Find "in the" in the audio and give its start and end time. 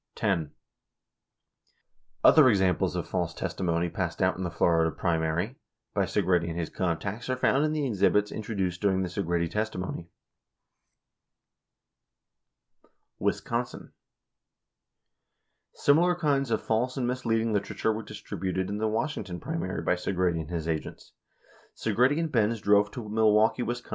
4.35-4.49, 7.65-7.85, 18.71-18.87